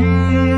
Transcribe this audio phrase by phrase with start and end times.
[0.00, 0.49] Mm-hmm.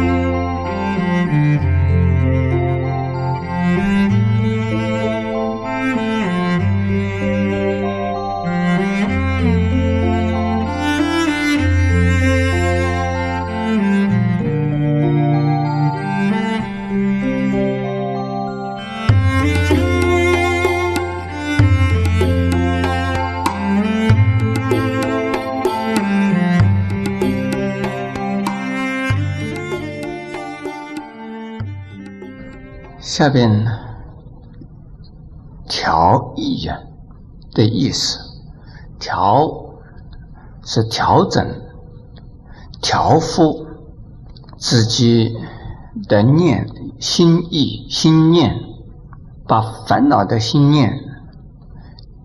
[33.03, 33.67] 下边
[35.69, 36.79] 调意呀
[37.53, 38.21] 的意思，
[39.01, 39.75] 调
[40.63, 41.45] 是调整、
[42.81, 43.67] 调伏
[44.57, 45.37] 自己
[46.09, 46.69] 的念
[47.01, 48.55] 心意、心念，
[49.49, 50.93] 把烦恼的心念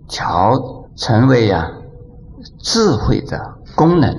[0.08, 1.72] 调成为呀
[2.60, 4.16] 智慧的功能，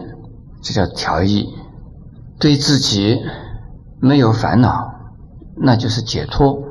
[0.60, 1.54] 这叫调意。
[2.40, 3.20] 对自己
[4.00, 4.87] 没有烦恼。
[5.60, 6.62] 那就是解脱。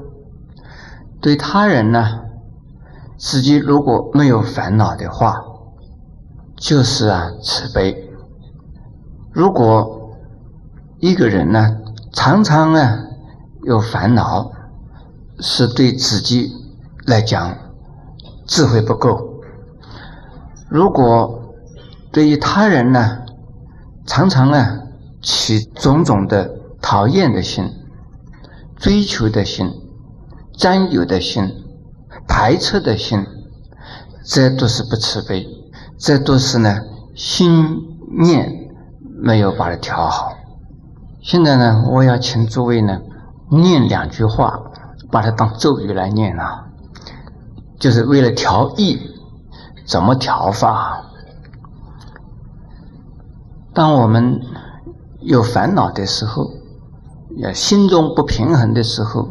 [1.20, 2.22] 对他人呢，
[3.18, 5.42] 自己如果没有烦恼的话，
[6.56, 8.10] 就是啊慈悲。
[9.32, 10.12] 如果
[11.00, 11.78] 一个人呢，
[12.14, 13.00] 常常呢
[13.64, 14.52] 有烦恼，
[15.40, 16.52] 是对自己
[17.06, 17.56] 来讲
[18.46, 19.42] 智慧不够。
[20.70, 21.54] 如果
[22.12, 23.20] 对于他人呢，
[24.06, 24.82] 常常呢
[25.22, 27.70] 起种种的讨厌的心。
[28.80, 29.74] 追求的心、
[30.56, 31.52] 占有的心、
[32.28, 33.26] 排斥的心，
[34.24, 35.48] 这都是不慈悲，
[35.98, 36.82] 这都是呢
[37.16, 38.70] 心念
[39.20, 40.32] 没有把它调好。
[41.24, 43.02] 现在呢，我要请诸位呢
[43.50, 44.62] 念两句话，
[45.10, 46.68] 把它当咒语来念啊，
[47.80, 49.00] 就是为了调意，
[49.88, 51.04] 怎么调法？
[53.74, 54.40] 当我们
[55.22, 56.57] 有烦恼的时候。
[57.40, 59.30] 要心中不平衡的时候，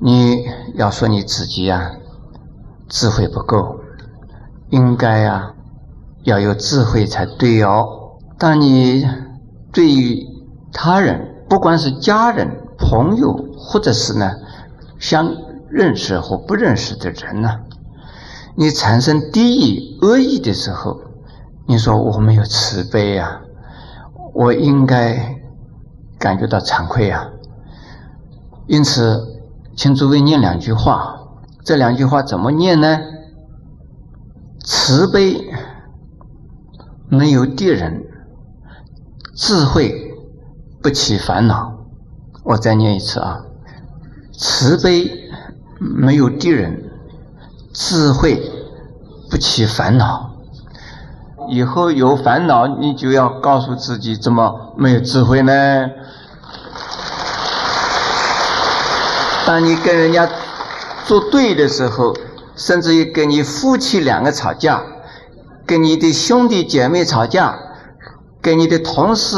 [0.00, 1.92] 你要说你自己呀，
[2.88, 3.78] 智慧不够，
[4.70, 5.54] 应该呀
[6.24, 8.18] 要有智慧才对哦。
[8.38, 9.06] 当你
[9.72, 10.26] 对于
[10.72, 14.32] 他人，不管是家人、朋友，或者是呢
[14.98, 15.32] 相
[15.70, 17.60] 认识或不认识的人呢，
[18.56, 21.00] 你产生敌意、恶意的时候，
[21.66, 23.42] 你说我没有慈悲呀，
[24.34, 25.37] 我应该。
[26.18, 27.30] 感觉到惭愧啊！
[28.66, 29.40] 因此，
[29.76, 31.14] 请诸位念两句话。
[31.64, 32.98] 这两句话怎么念呢？
[34.64, 35.50] 慈悲
[37.08, 38.04] 没有敌人，
[39.34, 40.14] 智慧
[40.82, 41.86] 不起烦恼。
[42.44, 43.44] 我再念一次啊！
[44.32, 45.10] 慈悲
[45.78, 46.90] 没有敌人，
[47.72, 48.40] 智慧
[49.30, 50.27] 不起烦恼。
[51.48, 55.52] 以后有烦恼，你就要告诉自己：怎么没有智慧呢？
[59.46, 60.28] 当你跟人家
[61.06, 62.14] 作对的时候，
[62.54, 64.82] 甚至于跟你夫妻两个吵架，
[65.64, 67.58] 跟你的兄弟姐妹吵架，
[68.42, 69.36] 跟你的同事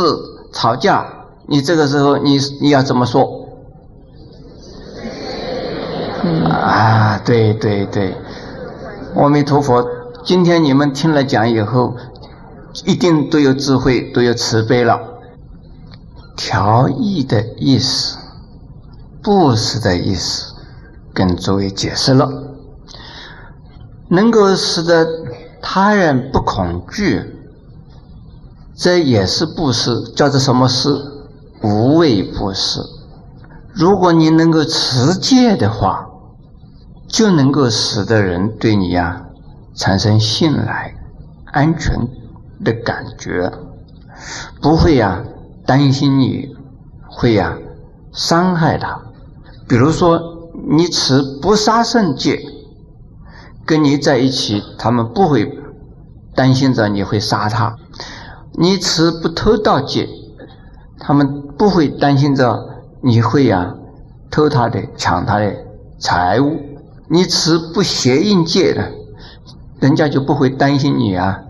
[0.52, 1.06] 吵架，
[1.46, 3.38] 你这个时候你你要怎么说？
[6.50, 8.14] 啊，对对对，
[9.14, 9.86] 阿弥陀佛，
[10.22, 11.96] 今天你们听了讲以后，
[12.84, 15.00] 一定都有智慧，都有慈悲了。
[16.36, 18.18] 调意的意思。
[19.22, 20.54] 布施的意思，
[21.12, 22.28] 跟诸位解释了，
[24.08, 25.06] 能够使得
[25.60, 27.22] 他人不恐惧，
[28.74, 30.88] 这也是布施，叫做什么施？
[31.62, 32.80] 无畏布施。
[33.74, 36.06] 如果你能够持戒的话，
[37.08, 39.26] 就能够使得人对你呀
[39.80, 40.94] 产生信赖、
[41.46, 42.06] 安全
[42.62, 43.50] 的感觉，
[44.60, 45.24] 不会呀
[45.64, 46.54] 担心你
[47.08, 47.56] 会呀
[48.12, 49.00] 伤害他。
[49.66, 50.20] 比如说，
[50.68, 52.42] 你持不杀生戒，
[53.64, 55.50] 跟你在一起，他们不会
[56.34, 57.76] 担心着你会杀他；
[58.52, 60.06] 你持不偷盗戒，
[60.98, 63.74] 他们不会担心着你会呀
[64.30, 65.56] 偷他的、抢他的
[65.98, 66.58] 财物；
[67.08, 68.92] 你持不邪淫戒的，
[69.80, 71.40] 人家就不会担心你啊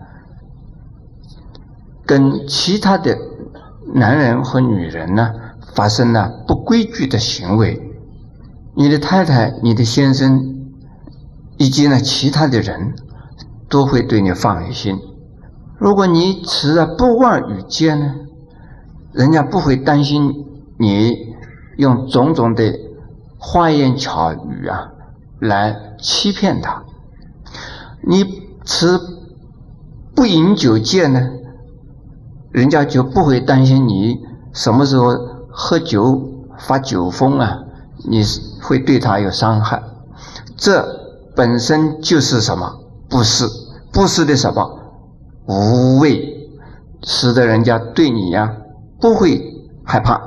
[2.05, 3.17] 跟其他的
[3.93, 5.33] 男人和女人呢
[5.73, 7.81] 发生了不规矩的行为。
[8.73, 10.55] 你的太太、你的先生，
[11.57, 12.95] 以及呢其他的人，
[13.69, 14.97] 都会对你放心。
[15.77, 18.15] 如果你持着不妄语戒呢，
[19.11, 20.31] 人家不会担心
[20.79, 21.17] 你
[21.77, 22.73] 用种种的
[23.37, 24.91] 花言巧语啊
[25.39, 26.83] 来欺骗他。
[28.03, 28.25] 你
[28.65, 28.99] 持
[30.15, 31.29] 不饮酒戒呢，
[32.51, 34.17] 人家就不会担心你
[34.53, 35.15] 什么时候
[35.49, 36.19] 喝酒
[36.57, 37.59] 发酒疯啊？
[38.09, 38.23] 你
[38.61, 39.83] 会对他有伤害。
[40.57, 40.83] 这
[41.35, 42.79] 本身就是什么？
[43.07, 43.45] 不是，
[43.93, 44.79] 不是的什么？
[45.45, 46.49] 无畏，
[47.03, 48.57] 使得人家对你呀
[48.99, 49.41] 不会
[49.83, 50.19] 害怕，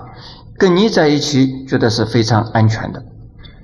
[0.57, 3.03] 跟你在一起觉得是非常安全的。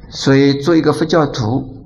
[0.09, 1.77] 所以做一个佛教徒。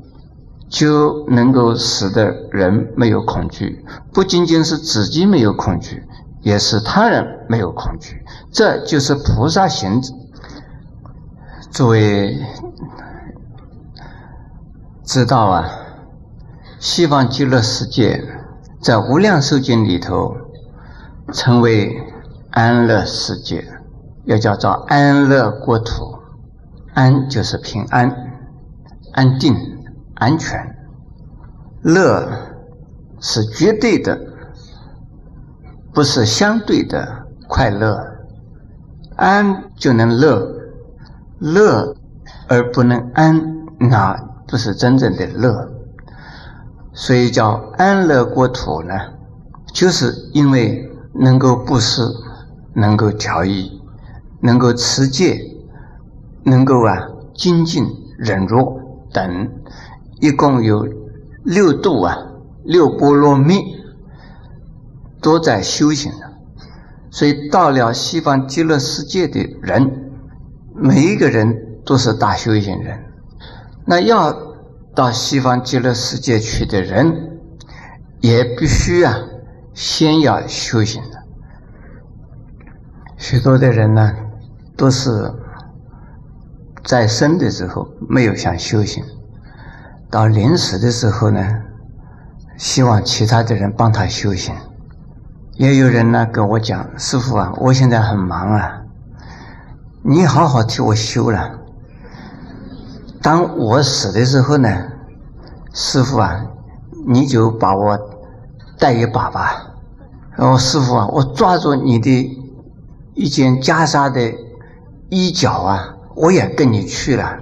[0.75, 6.03] 就能够使得人没有恐惧，不仅仅是自己没有恐惧，
[6.43, 8.21] 也是他人没有恐惧。
[8.50, 10.03] 这就是菩萨行。
[11.71, 12.37] 作为
[15.05, 15.71] 知道啊，
[16.81, 18.25] 西方极乐世界
[18.82, 20.35] 在无量寿经里头
[21.32, 21.97] 称为
[22.50, 23.65] 安乐世界，
[24.25, 26.19] 又叫做安乐国土。
[26.94, 28.12] 安就是平安、
[29.12, 29.74] 安定。
[30.14, 30.76] 安全，
[31.82, 32.28] 乐
[33.20, 34.19] 是绝对的，
[35.93, 37.99] 不是相对的快乐。
[39.16, 40.55] 安就能乐，
[41.38, 41.94] 乐
[42.49, 44.14] 而不能安，那
[44.46, 45.70] 不是真正的乐。
[46.93, 48.94] 所以叫安乐国土呢，
[49.72, 52.02] 就是因为能够布施，
[52.72, 53.81] 能够调意，
[54.40, 55.40] 能够持戒，
[56.44, 57.84] 能够啊精进
[58.17, 58.81] 忍弱
[59.12, 59.49] 等。
[60.25, 60.88] 一共有
[61.43, 62.17] 六度啊，
[62.65, 63.76] 六波罗蜜
[65.21, 66.32] 都在修行的，
[67.11, 70.11] 所以到了西方极乐世界的人，
[70.75, 73.05] 每一个人都是大修行人。
[73.85, 74.35] 那要
[74.94, 77.38] 到西方极乐世界去的人，
[78.23, 79.15] 也必须啊，
[79.75, 81.19] 先要修行的。
[83.19, 84.11] 许多的人呢，
[84.75, 85.31] 都是
[86.82, 89.05] 在生的时候没有想修行。
[90.11, 91.62] 到临死的时候呢，
[92.56, 94.55] 希望其他的人帮他修行。
[95.56, 98.83] 也有人呢跟我讲：“师傅啊，我现在很忙啊，
[100.03, 101.59] 你好好替我修了。
[103.23, 104.69] 当我死的时候呢，
[105.73, 106.45] 师傅啊，
[107.06, 107.99] 你就把我
[108.79, 109.71] 带一把吧。
[110.37, 112.37] 然后，师傅啊，我抓住你的
[113.15, 114.35] 一件袈裟的
[115.09, 117.39] 衣角啊，我也跟你去了。”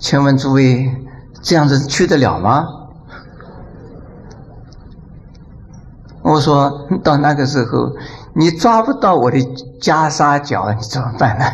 [0.00, 0.92] 请问诸位，
[1.42, 2.66] 这样子去得了吗？
[6.22, 7.92] 我说到那个时候，
[8.34, 9.38] 你抓不到我的
[9.80, 11.44] 袈裟脚，你怎么办呢？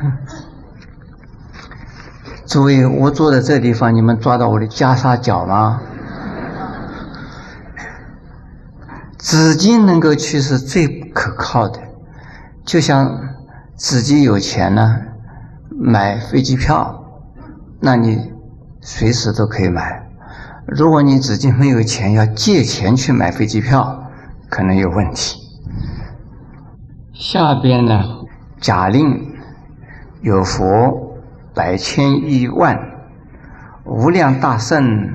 [2.46, 5.82] 诸位，我坐在这地方，你们抓到我的袈裟脚吗？
[9.18, 11.78] 资金能够去是最可靠的，
[12.64, 13.20] 就像
[13.76, 15.02] 自己有钱呢。
[15.80, 17.04] 买飞机票，
[17.80, 18.32] 那你
[18.80, 20.04] 随时都可以买。
[20.66, 24.10] 如果你自己没有钱，要借钱去买飞机票，
[24.50, 25.40] 可能有问题。
[27.12, 28.02] 下边呢，
[28.60, 29.32] 假令
[30.20, 31.16] 有佛
[31.54, 32.76] 百千亿万
[33.84, 35.08] 无量大圣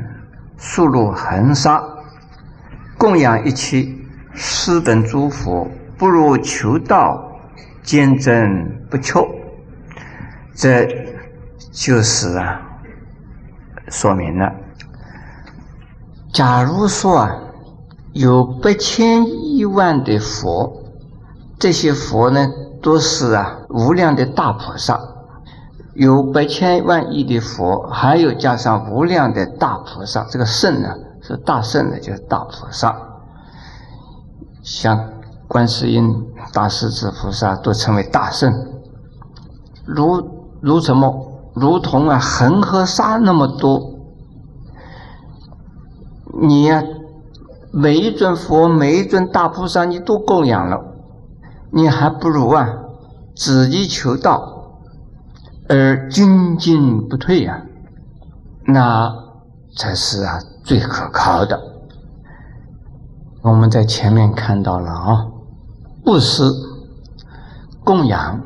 [0.57, 1.83] 速入恒沙，
[2.97, 3.85] 供养一切
[4.33, 5.67] 师等诸佛，
[5.97, 7.21] 不如求道，
[7.83, 9.42] 坚贞不辍。
[10.55, 10.87] 这
[11.71, 12.61] 就是啊，
[13.87, 14.53] 说明了。
[16.31, 17.39] 假如说啊，
[18.13, 20.83] 有百千亿万的佛，
[21.57, 22.47] 这些佛呢
[22.83, 24.99] 都是啊无量的大菩萨，
[25.95, 32.95] 有百千万亿的佛，还有加上无量的大菩萨，这个圣呢是大圣的，就是大菩萨，
[34.61, 35.09] 像
[35.47, 38.53] 观世音、大势至菩萨都称为大圣，
[39.85, 40.32] 如。
[40.63, 41.29] 如什么？
[41.53, 43.91] 如同啊，恒河沙那么多。
[46.41, 46.81] 你呀，
[47.71, 50.81] 每一尊佛，每一尊大菩萨，你都供养了，
[51.69, 52.67] 你还不如啊，
[53.35, 54.79] 自己求道
[55.69, 57.61] 而精进不退呀，
[58.65, 59.13] 那
[59.77, 61.61] 才是啊最可靠的。
[63.43, 65.27] 我们在前面看到了啊，
[66.03, 66.51] 布施、
[67.83, 68.41] 供养。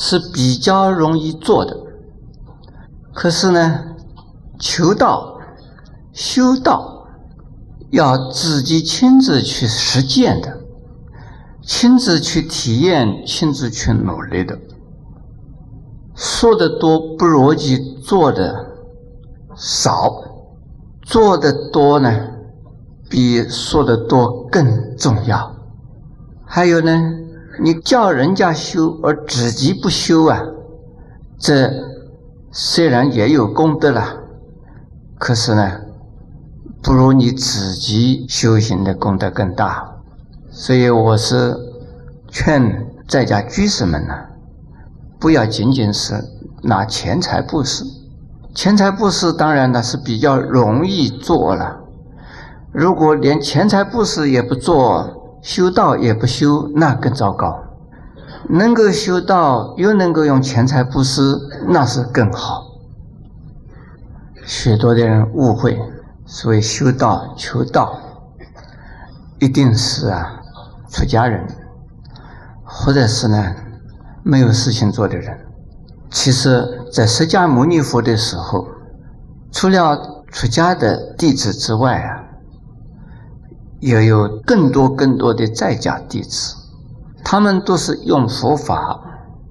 [0.00, 1.76] 是比较容易做的，
[3.12, 3.80] 可是呢，
[4.56, 5.40] 求道、
[6.12, 7.08] 修道
[7.90, 10.60] 要自己亲自去实践的，
[11.62, 14.56] 亲自去体验，亲自去努力的。
[16.14, 18.66] 说的多不如去做的
[19.56, 20.12] 少，
[21.02, 22.08] 做的多呢，
[23.10, 25.56] 比说的多更重要。
[26.46, 27.27] 还有呢。
[27.60, 30.40] 你叫人家修而自己不修啊，
[31.38, 31.70] 这
[32.52, 34.16] 虽然也有功德了，
[35.18, 35.80] 可是呢，
[36.82, 39.96] 不如你自己修行的功德更大。
[40.50, 41.56] 所以我是
[42.28, 44.14] 劝在家居士们呢，
[45.18, 46.14] 不要仅仅是
[46.62, 47.84] 拿钱财布施。
[48.54, 51.80] 钱财布施当然呢是比较容易做了，
[52.72, 57.64] 如果连钱财布施也不做，修道也不修，那更糟糕。
[58.48, 62.64] 能够修道又能够用钱财布施，那是更好。
[64.44, 65.78] 许多的人误会，
[66.24, 67.98] 所谓修道求道，
[69.38, 70.40] 一定是啊
[70.88, 71.46] 出家人，
[72.64, 73.54] 或者是呢
[74.22, 75.38] 没有事情做的人。
[76.10, 78.66] 其实，在释迦牟尼佛的时候，
[79.52, 82.24] 除了出家的弟子之外啊，
[83.80, 86.56] 也有更多更多的在家弟子。
[87.24, 89.00] 他们都是用佛法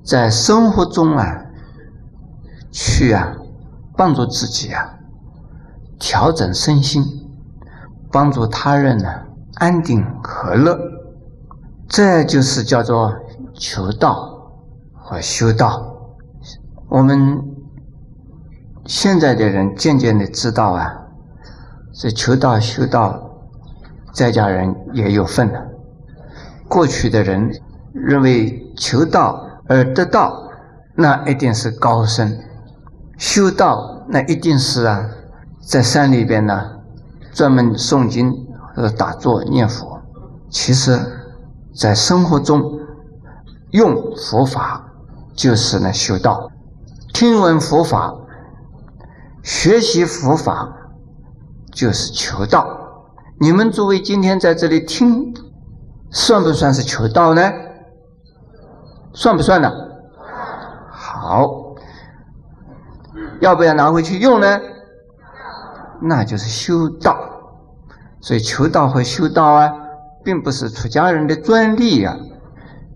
[0.03, 1.45] 在生活中啊，
[2.71, 3.35] 去啊
[3.95, 4.97] 帮助自己啊
[5.99, 7.03] 调整身心，
[8.11, 9.09] 帮助他人呢
[9.55, 10.79] 安定和乐，
[11.87, 13.13] 这就是叫做
[13.53, 14.51] 求道
[14.93, 15.95] 和修道。
[16.89, 17.43] 我们
[18.85, 21.07] 现在的人渐渐的知道啊，
[21.93, 23.26] 这求道修道，
[24.17, 25.67] 在家人也有份的。
[26.67, 27.51] 过去的人。
[27.93, 30.51] 认为求道而得道，
[30.93, 32.27] 那一定是高僧；
[33.17, 35.03] 修道那一定是啊，
[35.65, 36.73] 在山里边呢，
[37.33, 38.31] 专门诵经
[38.75, 39.99] 和打坐念佛。
[40.51, 40.99] 其实，
[41.73, 42.61] 在生活中
[43.71, 44.85] 用佛法
[45.33, 46.51] 就是呢修道，
[47.15, 48.13] 听闻佛法、
[49.41, 50.71] 学习佛法
[51.71, 52.76] 就是求道。
[53.39, 55.31] 你们诸位今天在这里听，
[56.09, 57.41] 算不算是求道呢？
[59.13, 59.71] 算不算呢？
[60.89, 61.75] 好，
[63.39, 64.59] 要不要拿回去用呢？
[66.01, 67.15] 那就是修道。
[68.19, 69.71] 所以求道和修道啊，
[70.23, 72.17] 并不是出家人的专利啊。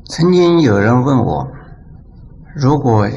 [0.09, 1.47] 曾经有人问我，
[2.55, 3.07] 如果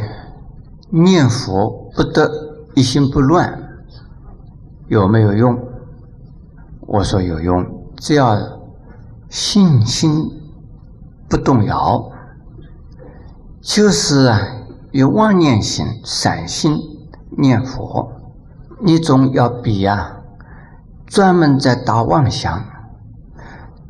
[0.90, 2.30] 念佛不得
[2.74, 3.62] 一心不乱，
[4.88, 5.58] 有没有用？
[6.86, 7.64] 我说有用，
[7.96, 8.36] 只要
[9.28, 10.30] 信心
[11.28, 12.10] 不动摇。
[13.62, 14.38] 就是啊，
[14.92, 16.76] 有妄念心、散心
[17.38, 18.12] 念佛，
[18.82, 20.18] 你总要比啊，
[21.06, 22.62] 专门在打妄想，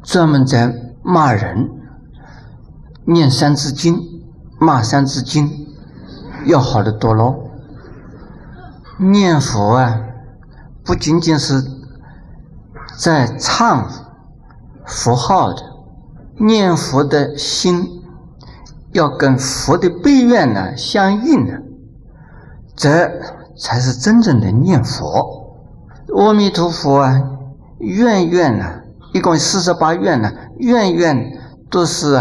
[0.03, 0.73] 专门在
[1.03, 1.69] 骂人，
[3.05, 3.99] 念三字经、
[4.61, 5.51] 骂三字经，
[6.47, 7.35] 要好的多喽。
[8.97, 10.01] 念佛啊，
[10.85, 11.61] 不仅仅是
[12.97, 13.91] 在唱
[14.87, 15.63] 佛号的，
[16.39, 18.01] 念佛的心。
[18.93, 21.59] 要跟佛的悲愿呢相应呢，
[22.77, 23.11] 这
[23.59, 25.57] 才是真正的念佛。
[26.17, 27.21] 阿弥陀佛啊，
[27.79, 28.83] 愿愿呢，
[29.13, 32.17] 一共四十八愿呢，愿愿都是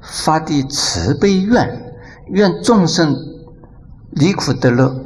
[0.00, 1.92] 发的慈悲愿，
[2.28, 3.14] 愿众生
[4.12, 4.96] 离苦得乐。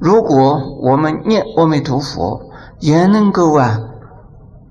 [0.00, 2.50] 如果我们念阿弥陀佛，
[2.80, 3.78] 也能够啊，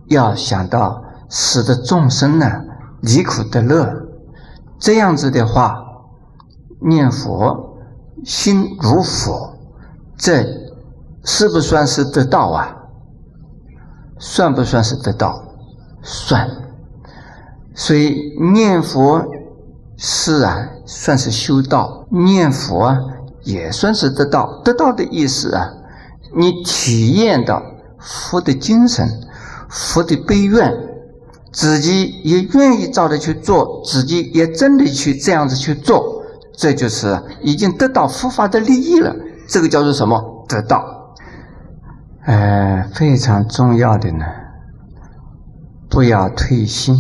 [0.10, 2.46] 要想到使得众生呢
[3.02, 3.92] 离苦得乐。
[4.80, 5.84] 这样子的话，
[6.80, 7.78] 念佛
[8.24, 9.56] 心如佛，
[10.18, 10.46] 这
[11.24, 12.76] 是不算是得道啊？
[14.20, 15.44] 算不算是得道？
[16.02, 16.50] 算。
[17.74, 18.16] 所以
[18.54, 19.24] 念佛
[19.98, 22.98] 是啊，算是修道；念佛啊，
[23.44, 24.62] 也算是得道。
[24.64, 25.70] 得道的意思啊，
[26.36, 27.62] 你体验到
[28.00, 29.08] 佛的精神、
[29.70, 30.72] 佛的悲愿。
[31.54, 36.22] 自己也愿意照着去做，自己也真的去这样子去做，
[36.56, 39.16] 这就是已经得到佛法的利益了。
[39.48, 40.46] 这个叫做什么？
[40.48, 41.16] 得到。
[42.26, 44.26] 呃，非常重要的呢，
[45.90, 46.96] 不要退心，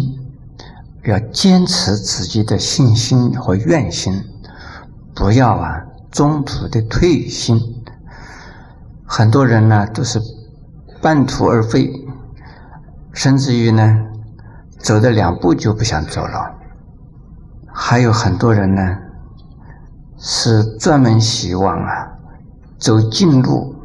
[1.03, 4.23] 要坚持自己的信心和愿心，
[5.13, 7.59] 不要啊中途的退心。
[9.05, 10.19] 很多人呢都是
[10.99, 11.91] 半途而废，
[13.17, 14.03] 甚至于呢。
[14.79, 16.55] 走的两步就不想走了，
[17.73, 18.99] 还有很多人呢，
[20.19, 22.11] 是专门希望啊
[22.77, 23.75] 走近路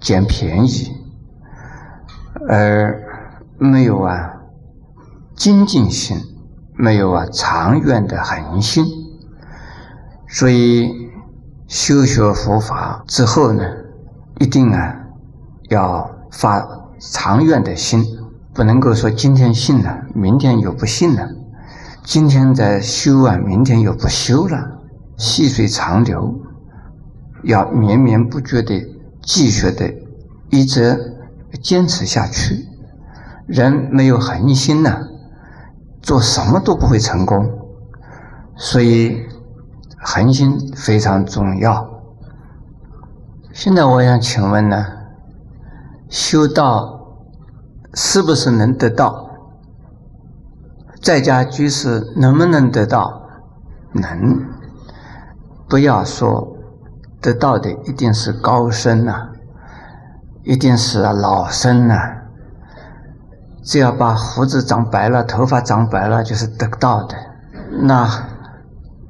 [0.00, 0.96] 捡便宜，
[2.48, 3.00] 而
[3.56, 4.34] 没有啊
[5.36, 6.18] 精进心，
[6.74, 8.84] 没有啊长远的恒心，
[10.28, 10.90] 所以
[11.68, 13.62] 修学佛法之后呢，
[14.40, 14.92] 一定啊
[15.70, 16.66] 要发
[16.98, 18.04] 长远的心。
[18.56, 21.28] 不能够说今天信了，明天又不信了；
[22.02, 24.80] 今天在修啊，明天又不修了。
[25.18, 26.34] 细水长流，
[27.42, 28.82] 要绵绵不绝的
[29.22, 29.92] 继续的，
[30.48, 31.18] 一直
[31.62, 32.66] 坚持下去。
[33.46, 35.06] 人没有恒心呢，
[36.00, 37.46] 做什么都不会成功。
[38.56, 39.20] 所以
[39.98, 41.86] 恒心非常重要。
[43.52, 44.86] 现在我想请问呢，
[46.08, 46.95] 修道
[47.96, 49.30] 是不是能得到？
[51.02, 53.22] 在家居士能不能得到？
[53.92, 54.44] 能。
[55.66, 56.56] 不要说
[57.22, 59.30] 得到的一定是高僧呐，
[60.44, 61.96] 一定是老僧呐。
[63.64, 67.16] 只要把胡子长白了，头发长白了，就是得到的。
[67.80, 68.06] 那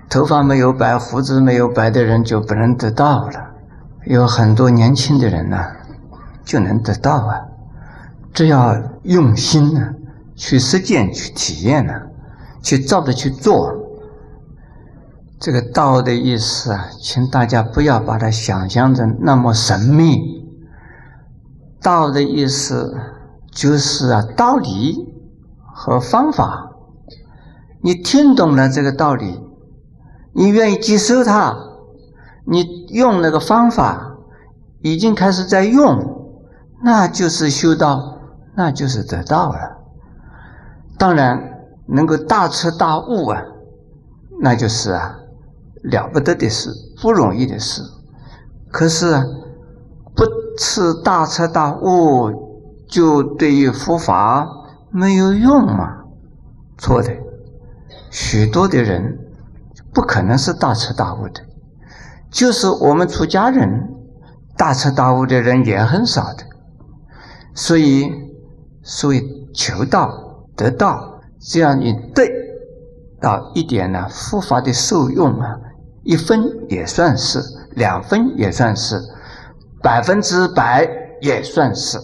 [0.09, 3.50] 头发没有白，胡子没有白的人就不能得到了。
[4.05, 5.59] 有很多年轻的人呢，
[6.45, 7.40] 就能得到啊。
[8.37, 9.95] 只要用心呢，
[10.35, 11.95] 去实践、去体验呢，
[12.62, 13.73] 去照着去做。
[15.40, 20.45] 这个道的意思啊，请大家不要把它想象成那么神秘。
[21.81, 22.95] 道的意思
[23.50, 25.14] 就是啊，道理
[25.75, 26.73] 和方法。
[27.81, 29.40] 你听懂了这个道理，
[30.35, 31.57] 你愿意接受它，
[32.45, 34.19] 你用那个方法，
[34.83, 36.35] 已经开始在用，
[36.85, 38.15] 那就是修道，
[38.56, 39.58] 那就是得道了。
[40.98, 41.40] 当然，
[41.86, 43.42] 能够大彻大悟啊，
[44.40, 45.18] 那就是啊。
[45.82, 46.70] 了不得的事，
[47.00, 47.80] 不容易的事。
[48.72, 49.06] 可是
[50.16, 50.25] 不
[50.58, 52.32] 吃大彻大悟，
[52.88, 54.48] 就对于佛法
[54.90, 55.98] 没有用嘛？
[56.76, 57.12] 错的。
[58.10, 59.16] 许多的人
[59.94, 61.42] 不可能是大彻大悟的，
[62.30, 63.88] 就是我们出家人
[64.56, 66.42] 大彻大悟的人也很少的。
[67.54, 68.10] 所以，
[68.88, 72.31] 所以求道得道，只要你对
[73.21, 75.59] 到一点呢，佛法的受用啊。
[76.05, 77.40] 一分也算是，
[77.73, 79.00] 两分也算是，
[79.83, 80.88] 百分之百
[81.21, 81.99] 也算是。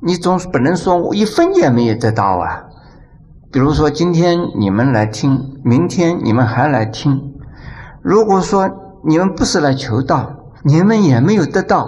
[0.00, 2.64] 你总不能说我一分也没有得到啊。
[3.52, 7.34] 比如说今天你们来听，明天你们还来听。
[8.02, 8.70] 如果说
[9.04, 10.34] 你们不是来求道，
[10.64, 11.86] 你们也没有得到，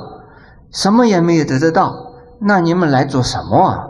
[0.70, 2.08] 什么也没有得得到，
[2.40, 3.87] 那你们来做什么啊？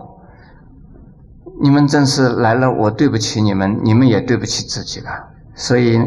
[1.61, 5.11] 你们真是来了，我对不起你们，你们也对不起自己了。
[5.55, 5.99] 所以。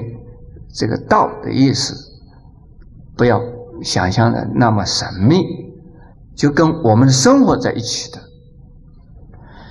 [0.73, 1.93] 这个道的意思，
[3.17, 3.41] 不要
[3.83, 5.43] 想象的那么神秘，
[6.33, 8.21] 就跟我们生活在一起的。